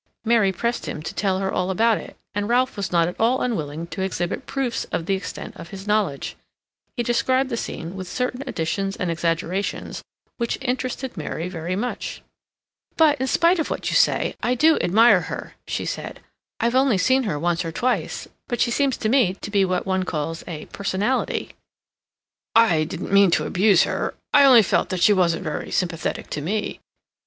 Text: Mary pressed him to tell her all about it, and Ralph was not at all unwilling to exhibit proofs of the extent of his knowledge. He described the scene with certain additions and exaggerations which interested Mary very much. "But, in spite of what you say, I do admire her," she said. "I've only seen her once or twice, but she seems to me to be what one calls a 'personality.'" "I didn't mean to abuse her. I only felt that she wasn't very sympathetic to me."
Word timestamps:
Mary 0.25 0.51
pressed 0.51 0.87
him 0.87 0.99
to 1.03 1.13
tell 1.13 1.37
her 1.37 1.51
all 1.53 1.69
about 1.69 1.99
it, 1.99 2.17
and 2.33 2.49
Ralph 2.49 2.75
was 2.75 2.91
not 2.91 3.07
at 3.07 3.15
all 3.19 3.41
unwilling 3.43 3.85
to 3.93 4.01
exhibit 4.01 4.47
proofs 4.47 4.83
of 4.85 5.05
the 5.05 5.13
extent 5.13 5.55
of 5.55 5.67
his 5.69 5.85
knowledge. 5.85 6.35
He 6.97 7.03
described 7.03 7.51
the 7.51 7.55
scene 7.55 7.95
with 7.95 8.07
certain 8.07 8.41
additions 8.47 8.95
and 8.95 9.11
exaggerations 9.11 10.01
which 10.37 10.57
interested 10.59 11.17
Mary 11.17 11.49
very 11.49 11.75
much. 11.75 12.23
"But, 12.97 13.21
in 13.21 13.27
spite 13.27 13.59
of 13.59 13.69
what 13.69 13.91
you 13.91 13.95
say, 13.95 14.35
I 14.41 14.55
do 14.55 14.79
admire 14.79 15.21
her," 15.29 15.53
she 15.67 15.85
said. 15.85 16.19
"I've 16.59 16.73
only 16.73 16.97
seen 16.97 17.21
her 17.25 17.37
once 17.37 17.63
or 17.63 17.71
twice, 17.71 18.27
but 18.47 18.59
she 18.59 18.71
seems 18.71 18.97
to 18.97 19.07
me 19.07 19.35
to 19.39 19.51
be 19.51 19.63
what 19.63 19.85
one 19.85 20.01
calls 20.03 20.43
a 20.47 20.65
'personality.'" 20.73 21.53
"I 22.55 22.85
didn't 22.85 23.13
mean 23.13 23.29
to 23.29 23.45
abuse 23.45 23.83
her. 23.83 24.15
I 24.33 24.45
only 24.45 24.63
felt 24.63 24.89
that 24.89 25.01
she 25.03 25.13
wasn't 25.13 25.43
very 25.43 25.69
sympathetic 25.69 26.31
to 26.31 26.41
me." 26.41 26.79